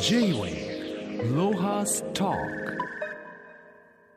[0.00, 2.32] J-Way ロハスタ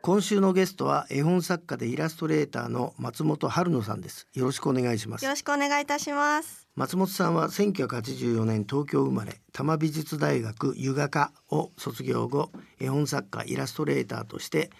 [0.02, 4.28] 今週のゲストは絵本作家でイラストレーターの松本春野さんです。
[4.34, 5.24] よろしくお願いします。
[5.24, 6.68] よろしくお願いいたします。
[6.76, 14.70] 松本さんは1984年東京生まれ多摩美術大学油画科を卒業後絵本作家イラストレーターとして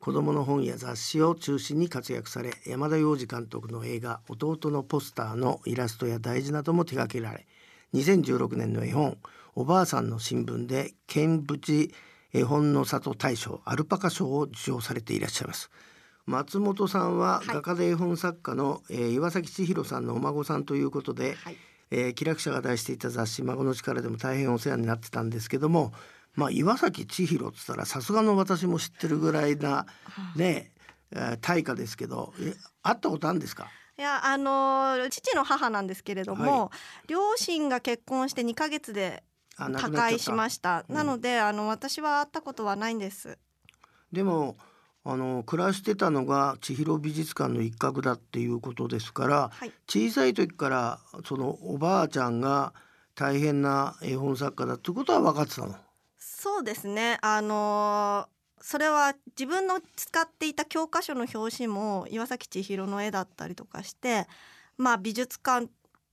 [0.00, 7.46] 子どもの本や雑誌を中心に活躍され山田洋次監督の映画「弟のポスター」のイラストや題字なども手掛けられ
[7.94, 9.18] 2016年の絵本
[9.60, 11.90] 「おばあさんの新聞」で見物
[12.32, 15.68] 絵本の里大賞アルパカ賞を受賞されていらっしゃいます。
[16.26, 17.46] 松本さんははい。
[17.48, 21.56] 画家で絵本作家の、えー岩崎千尋さんのお孫さんということで、はい。
[21.90, 25.92] えー、気楽者が出していた雑誌「孫の力」でも大変お世話になってたんですけども、
[26.36, 29.86] まあ、岩崎千尋っつったらさすがの私も知ってるぐらいな
[30.36, 30.70] ね、
[31.10, 33.66] えー大家ですけどえ会ったことあるんですか？
[33.98, 36.70] いやあのー父の母なんですけれども、は
[37.08, 39.24] 両親が結婚して2ヶ月で
[39.58, 40.84] 他界しました。
[40.88, 43.38] うんなのであの私は会ったことはないんです。
[44.12, 44.56] でも
[45.04, 49.72] あの暮らしてたのが千尋美術館の一角だっていうことですからはい。
[49.88, 52.72] 小さい時からそのおばあちゃんが
[53.14, 55.74] 大変な絵本作家だってことは分かってたの？
[56.18, 57.18] そうですね。
[57.20, 64.26] あのーそれは自分の使っていた教科書の表紙も岩崎千尋の絵だったりとかして、
[64.76, 65.68] まあ美術館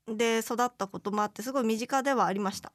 [0.07, 2.71] で育ったこともあってすごい身近ではありました。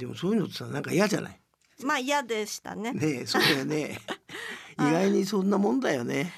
[0.00, 1.40] でもそういうのってさなんか嫌じゃない？
[1.84, 2.92] まあ嫌でしたね。
[2.92, 3.98] ねえそうだよね。
[4.78, 4.92] 意 はい。
[5.06, 6.32] 外にそんなもんだよね。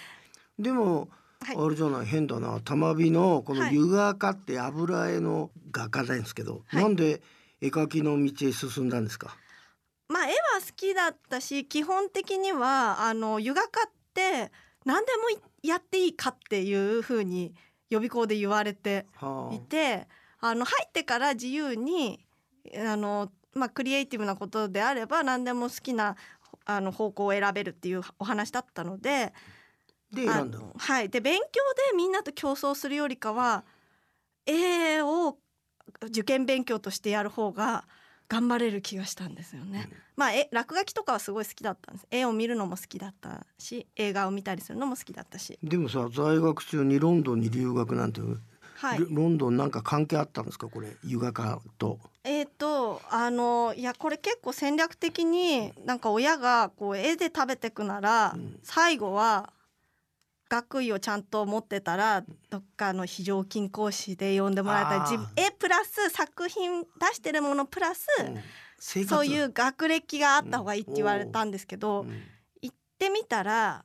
[0.59, 1.09] でも、
[1.41, 1.57] はい。
[1.57, 2.07] あれじゃない？
[2.07, 2.61] 変だな。
[2.61, 3.77] 玉美のこのはい。
[3.79, 6.83] 油画家って油絵の画家なんですけど、はい。
[6.83, 7.23] なんで
[7.61, 9.37] 絵描きの道へ進んだんですか？
[10.09, 14.53] まあ絵は好きだったし基本的にはあの油画家って
[14.85, 17.55] 何でもいやっていいかっていうふうに
[17.89, 20.07] 予備校で言われてはいて
[20.41, 22.25] あの入ってから自由に
[22.77, 26.17] あの、まあ、クリエイティブなことであれば何でも好きな
[26.65, 29.33] あの方向を選べるっていうお話だったのであ
[30.15, 30.65] で選んだの？
[30.65, 31.45] あのはい、で勉強
[31.91, 33.65] でみんなと競争するよりかは
[34.47, 35.39] 絵を
[36.07, 37.85] 受験勉強としてやる方が
[38.29, 39.91] 頑張れる気がしたんですよね。
[40.17, 42.07] まあ絵落書きとかはすごい好きだったんです。
[42.11, 45.59] 絵を見るのも好きだったし映画を見たりするのも好きだったし。
[45.63, 48.21] でもさ在学中にロンドンに留学なんて、
[48.83, 48.99] はい。
[48.99, 50.69] ロロンドンなんか関係あったんですか？
[50.69, 52.01] これ油画家と。
[52.25, 58.59] えー、とあのいやこれ結構戦略的になんか親がこう絵で食べてくなら、うん。
[58.65, 59.53] 最後は
[60.49, 69.07] 学位をちゃんと持ってたらどっかの非常勤講師で呼んでもらえたり絵プラス作品出してるものプラス、うん。
[69.07, 72.23] そういう学歴があった方がいいって言われたんですけど、うん。
[72.61, 73.85] 行ってみたら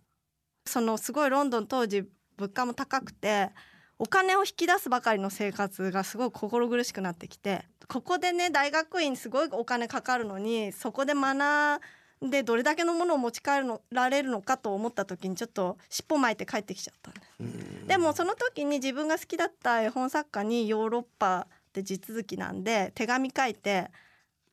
[0.66, 2.04] そのすごいロンドン当時
[2.36, 3.52] 物価も高くて
[4.00, 11.82] お金を引き出すばかりの生活がすごい心苦しくなってきてここでね大学院すごいお金かかるのにそこで学
[12.26, 23.90] んでどれだけのものを持ち帰るのられるのかと思った時にちょっと尻尾巻いて帰ってきちゃったんででもその時に自分が好きだった絵本作家にヨーロッパで地続きなんで手紙書いて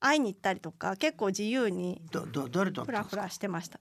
[0.00, 3.81] 会いに行ったりとか結構自由にフラフラしてました。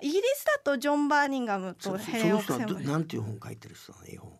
[0.00, 4.32] イギリスだとジョン・バーニンガムとそそヘレン・オの人はクセンバリどなんていう本書いてる人絵本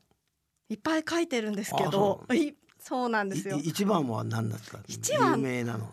[0.72, 3.58] いっぱい書いてるんですけあどそういそうなんですよ。
[3.58, 3.60] い。
[3.68, 5.32] 一番は何だった一番。
[5.32, 5.88] 有名なの。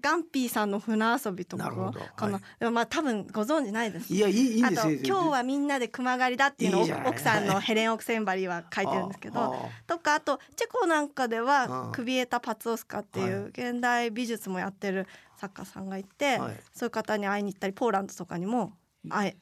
[0.00, 1.70] ガンピーさんの船遊びとかな。
[1.70, 2.00] るほど。
[2.16, 4.14] かな、はいまあ多分ご存知ないです。
[4.14, 4.88] いやいいいいんあとです。
[4.92, 16.56] よ今日はみんなで熊狩りだっていうのを奥さんのヘレン・オクセンバリーは書いてるんですけどとかあとチェコなんかでうんはクビエタ・パツオスカっていはう現代美術もやってる作家さんがいて、はい。
[16.72, 18.72] そういう方に会いに行ったりポーランドとかにも
[19.08, 19.36] 会え。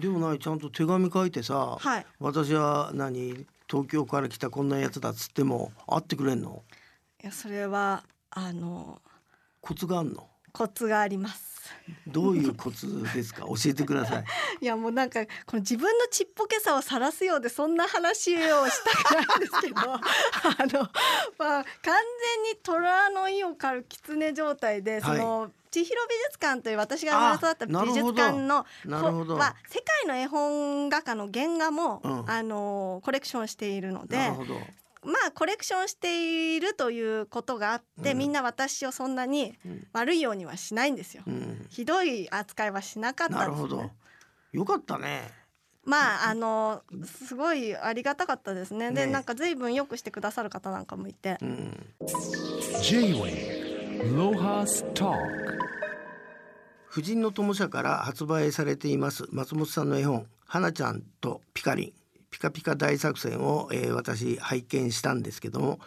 [0.00, 2.06] でもないちゃんと手紙書いてさ、はい。
[2.18, 3.46] 私は何？
[3.72, 6.62] 東京から来たこんなやつだっつっても会ってくれんの？
[7.22, 9.00] いやそれはあの
[9.62, 10.28] コツがあんの？
[10.52, 11.52] コツがあります。
[12.06, 13.42] どういうコツですか？
[13.42, 14.24] 教えてください。
[14.60, 20.80] いやもうなんかこの自分のちっぽけさを晒すようでそんな話をしたくないんですけど あの、
[21.38, 28.66] まあ、完全に虎の意を狩る狐状態でその、千尋美術館という私が生まれ育ったあ美術館の
[29.36, 32.30] は世界の絵本画家の原画も、うん。
[32.30, 34.60] あのコレクションしているのでなるほど
[35.04, 38.18] まあコレクションしているということがあって、うん。
[38.18, 39.86] みんな私をそんなにうん。
[39.92, 41.22] 悪いようにはしないんですよ。
[41.26, 41.66] うん。
[41.68, 43.52] ひどい扱いはしなかったんです、ね。
[43.52, 43.90] なるほど。
[44.52, 45.30] よかったね。
[45.84, 48.92] まああのすごいありがたかったですね。
[48.92, 49.12] でね。
[49.12, 51.94] なんか随分よくしてくださる方なんかもいて、うん。
[56.86, 62.01] 婦人の友社から発売されています松本さんの絵本「花ちゃんとピカリン
[62.32, 65.78] ピカピカ大作戦を」えー私拝見したんですけども、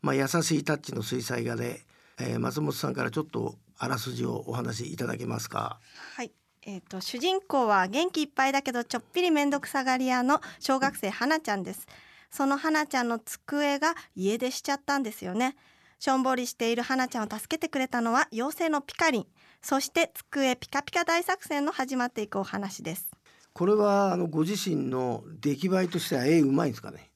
[0.00, 1.84] まあ、優しいタッチの水彩画で
[2.18, 5.78] えー松本さんからちょっとあらすじをお話しいただけますか？
[6.14, 6.32] はい。
[6.62, 11.86] えー、と主人公は元気いっぱいだけどちょっぴり面倒くさがり屋の小学生花ちゃんです。
[12.30, 15.56] その花ちゃんの机が家出しちゃったんですよね。
[15.98, 19.26] しょんぼりしている花ちゃんを助けてくれたのは妖精のピカリン。
[19.62, 23.10] そして机ピカピカ大作戦の始まっていくお話です。
[23.58, 27.10] これはあのご自身の出来栄えとしては絵うまいんですかね？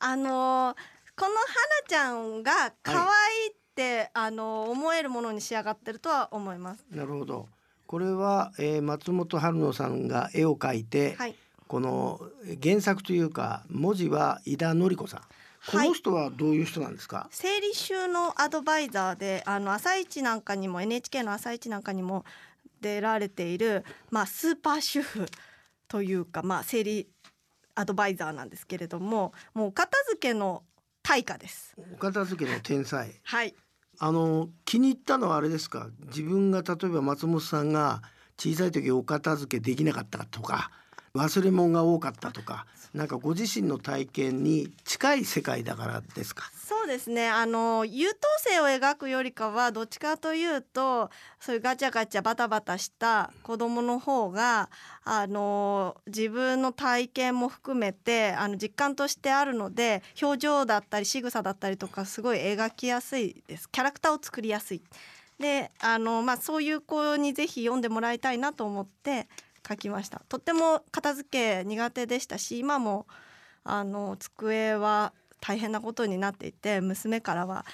[0.00, 0.76] あのー
[1.20, 3.06] この花ちゃんが可愛
[3.48, 6.84] いって、あのー思えるものに仕上がってるとは思います。
[6.90, 7.48] なるほど。
[7.86, 11.34] これは、えー松本春野さんが絵を描いて、はい。
[11.68, 12.20] この
[12.62, 15.20] 原作というか文字は井田典子さん。
[15.20, 15.88] こはい。
[15.88, 22.24] の人はどういう人なんですか、整理収納アドバイザーであの朝一なんかにも NHK の朝一なんかにも
[22.80, 25.26] 出られている、まあ、スーパー主婦
[25.88, 27.08] というか、まあ、整理
[27.74, 30.62] アドバイザーなんですけれどももうお片付けの
[31.02, 31.74] 大家です。
[31.94, 33.20] お片付けの天才。
[33.24, 33.54] はい。
[34.00, 35.88] あの気に入ったのはあれですか？
[36.06, 38.02] 自分が例えば松本さんが
[38.38, 40.70] 小さい時お片付けできなかったとか
[41.18, 46.50] 忘れ物が多かったとかなんかご自身の体験に近い世界だからですか？
[46.54, 47.28] そうですね。
[47.28, 54.70] あの優等生を描くよりかはどっちかというとそういうガチャガチャバタバタした子供の方が
[55.04, 63.68] あの自分の体験も含めてあの実感としてあるので表情だったり仕草だったりとかすごい描きやすいです。
[63.70, 64.82] キャラクターを作りやすい。
[65.38, 69.28] であの、まあ、そういう子にぜひ読んでもらいたいなと思って
[69.68, 70.22] 書きました。
[70.28, 73.06] とっても片付け苦手でしたし今も
[73.64, 77.64] あの机は大変なことになっていて娘からは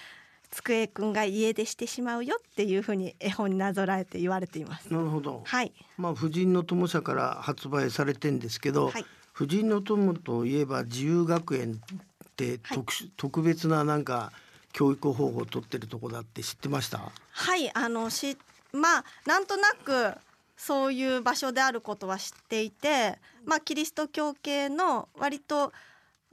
[0.51, 4.93] 机くんが家出してしまうよっていうふうに絵本になぞらえて言われています。
[4.93, 14.31] なるほど、はい、まあ婦人の友社から発売されてんですけど、はい、婦人の友といえば自由学園って特,、特別ななんか
[14.73, 17.01] 教育方法を取ってるとこだって知ってました？
[17.31, 18.37] はい、あのし
[18.73, 20.17] まあなんとなく
[20.57, 25.73] そういう場所であることは知っていて、まあキリスト教系の割と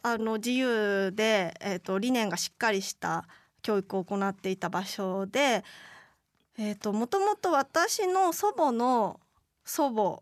[0.04, 3.26] あの自由でえっ、と理念がしっかりした
[3.62, 5.64] 教育を行っていた場所で、
[6.58, 9.20] えっ、ともともと私の祖母の
[9.66, 10.22] 祖母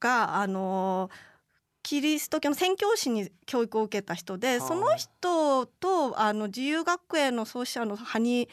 [0.00, 1.10] があの
[1.82, 4.66] キリスト教の宣教師に教育を受けた人ではあ。
[4.66, 8.48] その人とあの自由学園の創始者の羽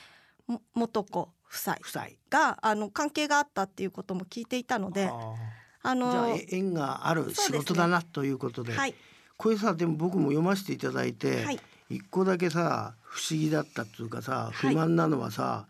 [0.48, 1.78] 生元子夫妻。
[1.82, 2.08] 夫妻。
[2.32, 8.96] があの関係があったっていうことも聞いていたのでああーじゃあのえ縁がある仕事だなということではい。
[9.38, 11.60] これさでも僕も読ませていただいて、はい。
[11.90, 14.74] 一個だけさ不思議だったっていうかさはい。
[14.74, 15.68] 不満なのはさ、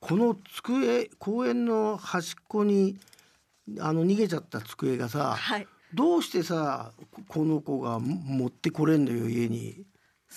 [0.00, 2.96] この机公園の端っこに
[3.80, 5.66] あの逃げちゃった机がさはい。
[5.94, 9.84] どうしてさここの子がも持ってこれんのよ家に。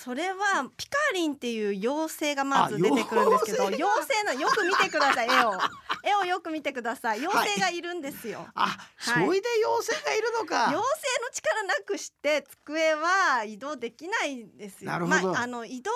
[0.02, 5.52] それはピカリンっていう妖精がまず出てくるんですけどあ妖妖精のよく見てください 絵を。
[6.02, 7.18] 絵をよく見てください。
[7.18, 10.68] 妖精がいるんですよ、あ、それで妖精がいるのか。
[10.68, 14.90] 妖精の力なくして机は移動できないんですよ。
[14.90, 15.32] なるほど。
[15.32, 15.90] まあ、あの移動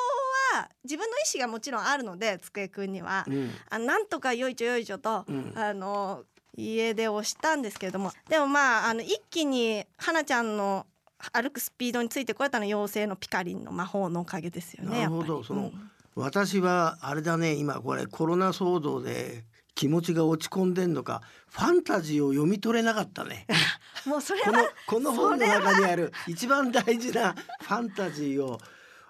[0.52, 3.56] は自分の意思がもちろんあるので机くんには、うん。
[3.70, 5.54] あなんとかよいちょよいちょと、うん。
[5.56, 6.24] あの
[6.56, 8.12] 家出をしたんですけれども。
[8.28, 10.86] でもまああの一気に花ちゃんの
[11.32, 15.00] 歩くスピードについてこれたのは妖精のピカリンの魔法のおかげですよね。
[15.00, 19.44] なるほどそのうん私はあれだね今これコロナ騒動で
[19.74, 23.46] 気持ちが落ち込んでんのかファンタジーを読み取れなかったね。
[24.06, 28.60] もうそれこのはこの本の中にある一番大事なファンタジーを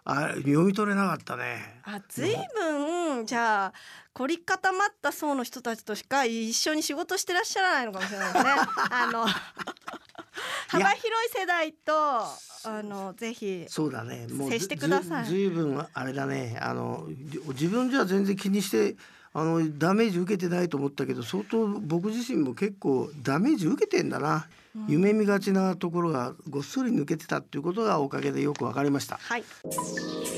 [0.04, 1.82] あ読み取れなかったね。
[1.84, 3.72] あずいぶんじゃあ
[4.14, 8.50] 凝り固まった層の人たちとしか一緒に仕事してらっしゃらないのかもしれないですね。
[8.90, 9.26] あの
[10.68, 14.26] 幅広い世代とあのぜひそうだね。
[14.28, 16.58] もう接してくださいずずいぶんあれだね。
[16.60, 18.96] あのじ自分じゃ全然気にして
[19.32, 24.46] あのダメージ受けてないと思ったけど相当僕自身も結構ダメージ受けてんだな。
[24.88, 29.18] 夢見がちなところがごっそり抜けてたっていうことがおかげでよくわかりました。
[29.22, 29.44] はい。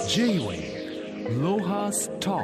[0.09, 2.43] J-Wave Lohas Talk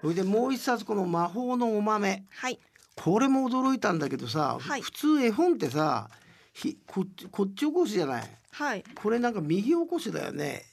[0.00, 2.24] それでもう一冊この魔法のお豆。
[2.30, 2.58] はい。
[3.02, 6.10] これも驚いたんだけどさ、はい普通絵本ってさ
[6.52, 8.30] ひこっちこっち起こしじゃない？
[8.50, 8.84] はい。
[9.00, 10.64] これなんか右起こしだよね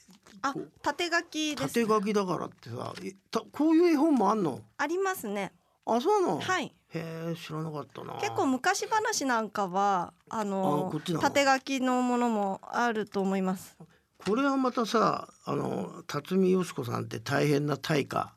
[0.42, 1.74] あ、縦書きです。
[1.74, 4.60] 縦書きだからってさえたこういう絵本もあんの？
[4.78, 5.52] ありますね。
[5.84, 6.72] あそうなの、はい。
[6.88, 11.22] へえ知らなかったな結構昔話なんかはあのあこっちなの？
[11.22, 13.76] 縦書きのものもあると思います。
[14.18, 18.32] これはまたさあの辰巳よし子さんって大変な大家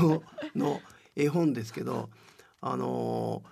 [0.00, 0.22] の
[0.54, 0.80] の
[1.16, 2.08] 絵本ですけど
[2.64, 3.42] あの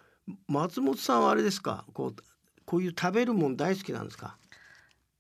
[0.47, 1.85] 松本さんはあれですか？
[1.93, 2.17] こう
[2.65, 4.37] こういう食べるもん大好きなんですか？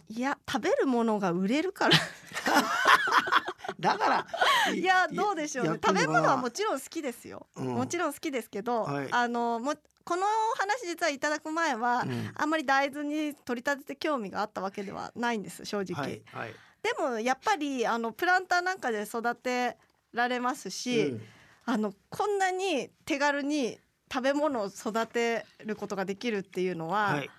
[0.09, 1.99] いや食べるものが売れるから。
[3.81, 4.27] だか
[4.67, 5.79] らいやどうでしょうね。
[5.85, 7.67] 食べ物はもちちろん好きですよ、うん。
[7.75, 9.09] もちろん好きですけど、はい。
[9.11, 10.23] あのもこの
[10.59, 12.31] 話実はいただく前は、うん。
[12.35, 16.55] あんまり大豆に取り立てて興味があったわけではないんです正直、はいはい。
[16.83, 19.77] でもやっぱりあのプランターなんかで育て
[20.13, 21.23] られますし、うん
[21.71, 23.79] あのこんなに手軽に
[24.13, 27.31] 食べ物を育てることができるっていうのは、はい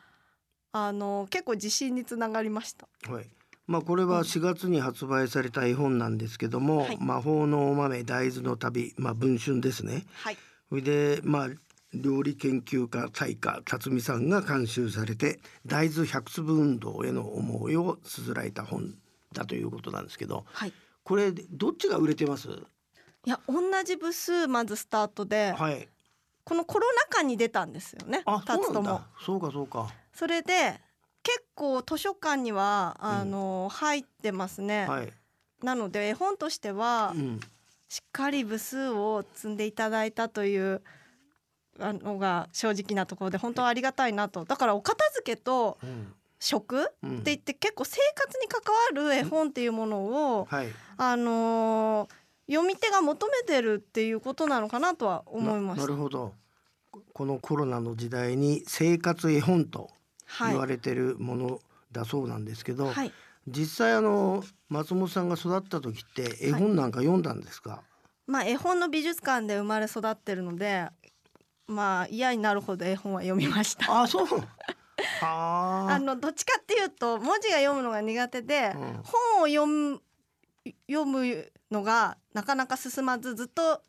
[0.73, 2.87] あの結構自信につながりました。
[3.09, 3.27] はい。
[3.67, 10.05] まあこれは4月に発売された絵本なんですけども、はい魔法のお豆大豆の旅、まあ文春ですね。
[10.13, 10.37] はい、
[10.69, 11.49] それでまあ
[11.93, 18.93] 料理研究家大家辰巳さんが監修されて大豆100粒運動への思いを綴られた本
[19.33, 20.73] だということなんですけど、はい、
[21.03, 22.47] これどっちが売れてます？
[23.25, 25.87] いや同じ部数まずスタートで、はい。
[26.43, 29.87] このコロナ禍に出たんですよねあ、2つともそうかそうか。
[30.11, 30.81] それで
[31.21, 35.13] 結構図書館にはあの、入ってますね、はい。
[35.61, 37.39] なので絵本としてはうん。
[37.89, 40.81] しっかり部数を積んでいただいたという
[41.77, 46.13] あのが正直なところで本当はありがたいなとだからお片付けとうん。
[46.43, 50.67] 食ってうん言って結構生活に関わる絵本っていうものを、はい。
[50.97, 52.20] あのー
[52.51, 55.87] 読み手が求めてるっていうことなのかなとは思いました。
[55.87, 55.95] ななる。
[55.95, 56.33] ほど。
[57.13, 59.89] このコロナの時代に生活絵本と
[60.25, 60.51] はい。
[60.51, 63.11] 言われてるものだそうなんですけど、はい、
[63.47, 67.83] 実際あの松本さんが育った時って絵本なんか読んだんですか、
[68.27, 70.87] まあ絵本の美術館で生まれ育ってるので
[71.67, 74.01] まあ嫌になるほど絵本は読みました。
[74.01, 74.27] あそう。
[75.21, 78.81] ああのどっちかっていうと文字が読むのが苦手で、うん。
[79.03, 80.01] 本を読む
[80.87, 83.81] 読むのがなかなか進まずずっと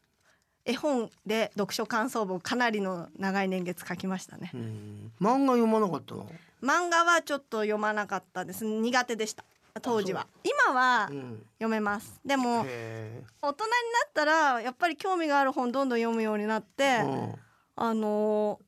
[0.65, 4.51] 絵本で読書感想文をかなりの長い年月書きましたね。
[4.55, 4.57] う。
[4.57, 5.13] ん。
[5.21, 6.27] 漫画読まなかったの、
[6.63, 8.65] 漫画はちょっと読まなかったです。
[8.65, 9.45] 苦手でした。
[9.81, 10.27] 当時は。
[10.45, 12.21] 今はうん、読めます。
[12.25, 13.77] でもへ大人にな
[14.09, 17.35] ったらやっぱり興味がある本どんどん読むようになって、え、うん。
[17.77, 18.65] あのー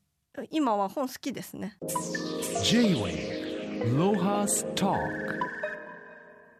[0.51, 1.77] 今は本好きですね。
[2.65, 5.24] J-Way Lohas Talk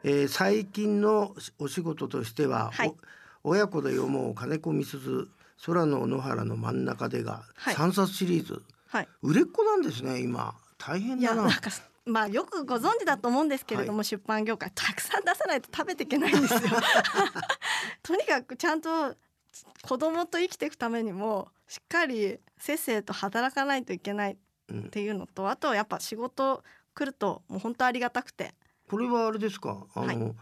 [0.05, 2.95] えー最近のお仕事としては、はい。
[3.43, 5.29] お親子で読もう金子みすず
[5.67, 7.75] 空の野原の真ん中でがはい。
[7.75, 9.09] 3冊シリーズ、はい。
[9.23, 10.55] 売れっ子なんですね今。
[10.79, 11.71] 大変いやだななんか
[12.05, 16.61] まあよくご存知だと思うんですけれども、出版業界たくさん出さないと食べていけないんですよ。
[18.03, 19.17] とにかくちゃんと
[19.83, 24.37] 子供と生きていくためにもしっかりせっせと働かないといけない
[24.69, 26.63] うんっていうのとあとはやっぱ仕事
[26.95, 28.55] 来るともう本当ありがたくて
[28.89, 29.87] これはあれですか？
[29.95, 30.35] あの、はい。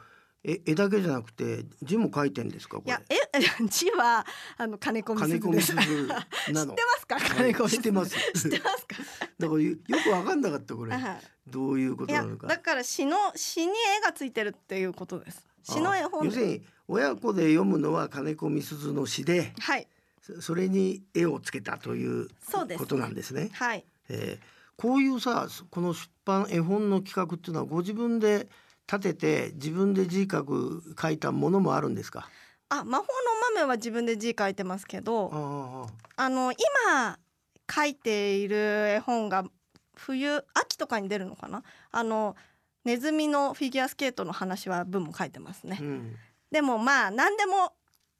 [0.45, 2.79] え絵だけじゃなくて字も書いてんですか？
[2.85, 3.15] いやえ
[3.69, 6.67] 字はあの金子み金子みすずです知ってま
[6.99, 7.17] すか？
[7.21, 8.17] 金子知ってます。
[8.35, 8.97] 知ってますか？
[9.39, 10.93] だからよよくわかんなかったこれ。
[10.97, 12.47] はいどういうことなのか。
[12.47, 15.47] だから詩の詩に絵がついてるっていうことです。
[15.63, 16.23] 詩の絵本。
[16.23, 19.89] で要するに親子で読むのは金子みすずの詩ではい。
[20.21, 22.29] そそれに絵をつけたという
[22.79, 23.51] ことなんですね。
[23.55, 23.85] はい。
[24.09, 28.49] えーこういうさこの出版絵本の企画っていうのはご自分で
[28.91, 32.29] 立てて自分で字書く書いたものもあるんですか？
[32.69, 33.09] あ魔法の
[33.55, 35.87] 豆は自分で字書いてますけどあ
[36.17, 37.19] あの今
[37.73, 39.45] 書いている絵本が
[39.95, 41.63] 冬秋とかに出るのかな？
[41.91, 42.35] あの
[42.85, 45.79] ネズミのフィギュアスケートの話は文も書いてますね。
[45.81, 46.17] あ、うん、
[46.51, 47.73] でもまあ何でも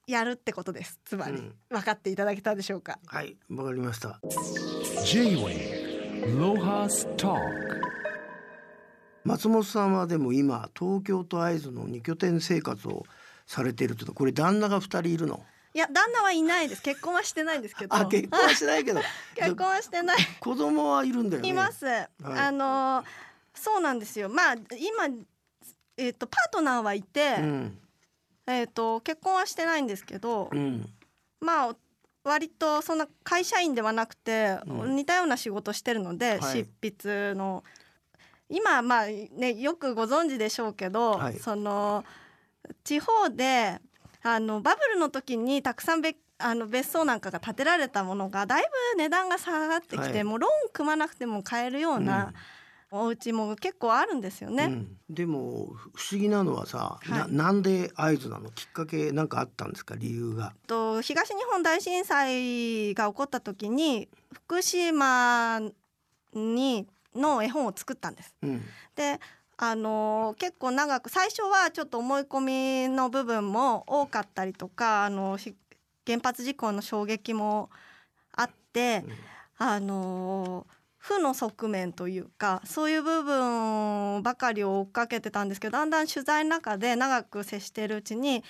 [0.07, 1.01] やるってことです。
[1.05, 1.55] つまり、うん。
[1.71, 2.99] 分かっていただけたでしょうか？
[3.07, 4.21] はいわかりました。
[5.05, 5.82] J-Way
[9.25, 13.05] 松本さんはでも今東京と会津の二拠点生活を
[13.47, 15.45] されているというのはこれ旦那が二人いるの？
[15.75, 16.83] いや旦那はいないです。
[16.83, 17.95] 結婚はしてないんですけど。
[17.95, 19.01] あ結婚はしないけど。
[19.35, 20.19] 結婚はしてない。
[20.39, 21.49] 子供はいるんだよね。
[21.49, 23.05] います、あの
[23.55, 24.29] そうなんですよ。
[24.29, 25.09] まあ今
[25.97, 27.79] えっ、とパートナーはいて、うん。
[28.47, 30.89] えっ、と結婚はしてないんですけど、うん。
[31.41, 31.77] まあ
[32.25, 34.97] 割とそんな会社員ではなくて、うん。
[34.97, 36.65] 似たような仕事してるので、はい。
[36.65, 37.65] 執筆の。
[38.49, 41.39] 今まあねよくご存知でしょうけど、はい。
[41.39, 42.05] その
[42.85, 43.81] 地方で
[44.23, 48.63] あのバブルの時にたくさんべあの別荘なんかが建てられたものがだい
[48.95, 50.25] ぶ値段が下がってきて、はい。
[50.25, 52.35] もうローン組まなくても買えるような
[52.95, 54.65] お家も結構あるんですよね。
[54.65, 58.51] うんでも不思議なのはさ、はいななんで会津なの？
[58.51, 59.95] きっかけなんかあったんですか？
[59.97, 60.55] 理由が。
[60.67, 65.61] と東日本大震災が起こった時に福島
[66.35, 68.35] にの絵本を作ったんです。
[68.43, 68.63] うん
[68.95, 69.19] で
[69.57, 75.55] あのー結構長く最初はちょっと思い込みの部分も多かったりとかあのひ
[76.07, 77.71] 原発事故の衝撃も
[78.33, 79.05] あって、
[79.57, 88.45] あのー負の側面というかそういう部分ばかりを追っかけてたんですけどだんだん取材の中で長く接しているうちに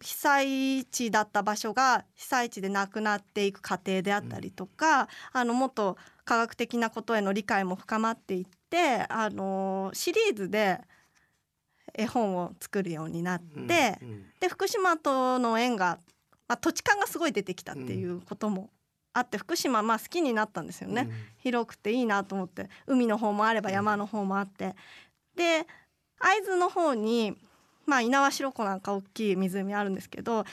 [0.00, 10.80] 被災地だった場所が被災地でなくなっていく過程であったりとか、あのもっと科学的なことへの理解も深まっていってあのシリーズで
[11.94, 14.24] 絵本を作るようになって、うんうん。
[14.40, 15.98] で福島との縁が、
[16.48, 18.68] まあ、土地勘がすごい出てきたっていうことも
[19.14, 21.08] あって福島まあ好きになったんですよね。
[21.38, 22.68] 広くていいなと思って。
[22.86, 24.74] 海の方もあれば山の方もあって。
[25.34, 25.66] で
[26.18, 27.36] 会津の方に
[27.86, 30.44] まあ猪苗代湖なんか大きい湖あるんですけど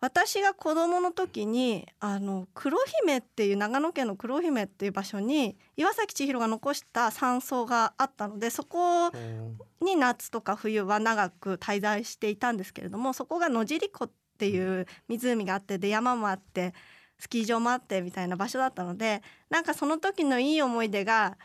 [0.00, 9.58] 私が子供の時にあの黒姫っていう長野県の黒姫っていう場所に岩崎千尋が残した山荘があったのでそこうん。
[9.80, 16.74] に夏とか冬は長く滞在していたんですけれどもそこが野尻湖っていう湖があってで山もあって
[17.18, 21.36] スキー場もあってみたいな場所だったのでなんかその時のいい思い出が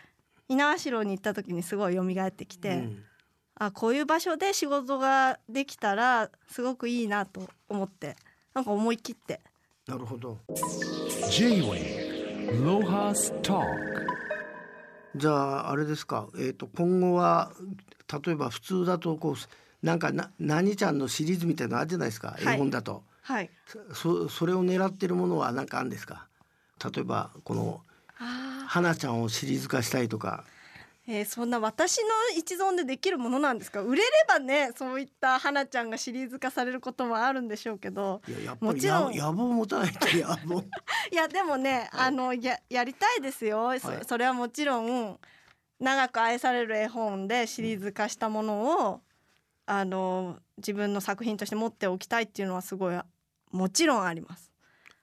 [0.50, 3.04] 猪苗代に行った時にすごい蘇ってきて、うん。
[3.56, 8.16] あこういう場所で仕事ができたらすごくいいなと思って
[8.54, 9.42] なんか思い切って。
[9.88, 10.40] なるほど。
[11.30, 13.66] J-Way Lohas Talk
[15.16, 17.52] じゃああれですか、えー、と今後は
[18.26, 22.56] 例えば普通だとこうなんかな何ちゃんのシリーズみたいなのあるじゃないですか、はい。
[22.56, 23.50] 絵本だとはい。
[23.94, 26.28] そそれを狙ってるものは何かあるんですか？
[26.84, 27.82] 例えばこの
[28.20, 30.44] あ花ちゃんをシリーズ化したいとか。
[31.08, 33.82] ー、えーそんな私の一存でできるものなんですか？
[33.82, 38.22] 売れればねそういった花ちゃんがシリーズ化されることもあるんでしょうけど。
[38.28, 39.14] いややっぱりもちろん。
[39.14, 40.62] や野望を持たないと 野望。
[41.12, 42.08] いやでもね、はい。
[42.08, 44.06] あのややりたいですよ、そはい。
[44.06, 45.20] それはもちろん
[45.80, 49.02] 長く愛される絵本でシリーズ化したものを、
[49.66, 53.00] あの自分の作品として持っておきたいっていうのはすごい
[53.54, 54.52] もちろんあります。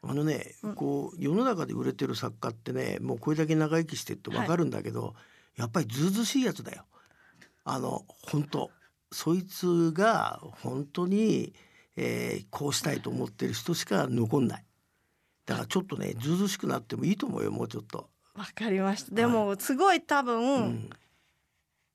[0.03, 5.15] あのね、うんこう世の中で売れてる作家ってねもうこれだけ長生きしてってわかるんだけど、
[5.57, 6.85] やっぱりずうずうしいやつだよ。
[7.65, 8.71] あの本当
[9.13, 11.55] そいつが本当に、
[11.97, 14.65] えーこうしたいと思ってる人しか残んない。
[15.47, 18.09] だからちょっとねずうずうしくなってもいいと思うよもうちょっと。
[18.35, 19.15] わかりました。
[19.15, 20.91] でもすごい多分、うん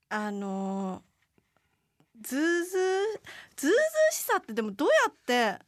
[0.09, 1.01] あの
[2.21, 2.63] ずうずう
[3.55, 3.71] ずうずう
[4.13, 5.59] しさってでもどうやって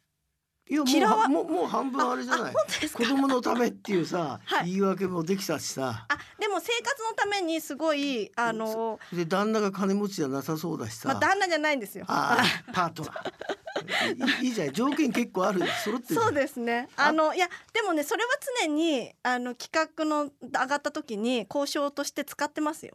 [0.69, 2.53] いやもうもうもう半分あれじゃない？
[2.93, 4.69] 子供のためっていうさ、はい。
[4.71, 6.05] 言い訳もできたしさ。
[6.09, 12.03] あでも生活のためにすごいあの、で旦那が金持ちじゃなさそうだしさ、まあ旦那じゃないんですよ。
[12.07, 14.41] ああパートナー。
[14.41, 14.73] いいいいじゃない？
[14.73, 16.89] 条件結構ある揃ってるそうですね。
[16.97, 18.29] あのいやでもねそれは
[18.61, 22.93] 常にあの企画の上がった時に交渉として使ってますよ。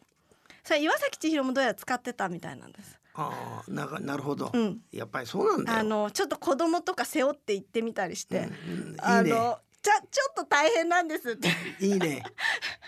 [0.65, 2.99] それ岩崎千尋もどうやら使ってたみたいなんです。
[3.15, 4.81] ああながなるほど、うん。
[4.91, 8.47] やっぱりそうなんだよあのちょっと子供とか背負って行ってみたりして、うんう
[8.95, 11.49] んあいいねのちゃちょっと大変なんですって。
[11.81, 12.23] いいね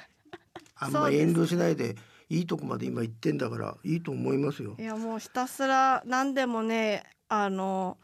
[0.77, 1.97] あんまり遠慮しないで
[2.29, 7.97] いいとこまで今行ってんだからいいと思いますよいやもうひたすら何でもねあの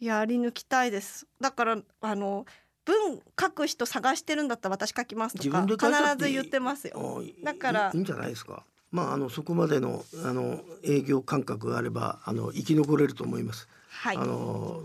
[0.00, 1.26] やり抜きたいです。
[1.40, 2.46] だからあの
[2.84, 7.22] 文書く人探してるんだったら私書きますと自か必ず言ってますよ。
[7.42, 14.16] だからいいいんじゃないですかまああのそこまでのあの営業感覚があればあの生き残れると思います、はい。
[14.16, 14.82] あの、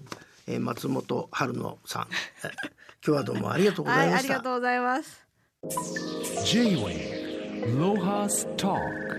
[0.47, 2.07] えー松本春野さん
[2.45, 2.51] え
[3.05, 5.25] 今日はどうもありがとうござはいい、ました、ありがとうございます。
[6.45, 9.12] J-Way Lohas Talk